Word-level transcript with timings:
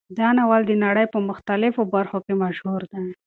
دا 0.17 0.27
ناول 0.37 0.61
د 0.67 0.71
نړۍ 0.85 1.05
په 1.13 1.19
مختلفو 1.29 1.81
برخو 1.95 2.17
کې 2.25 2.33
مشهور 2.43 2.81
دی. 2.91 3.03